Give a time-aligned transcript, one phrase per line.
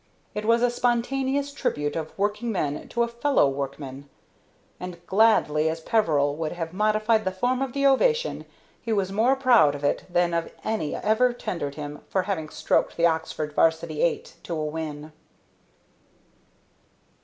[0.33, 4.09] It was a spontaneous tribute of working men to a fellow workman;
[4.79, 8.45] and, gladly as Peveril would have modified the form of the ovation,
[8.81, 12.97] he was more proud of it than of any ever tendered him for having stroked
[12.97, 15.11] the Oxford 'varsity eight to a win.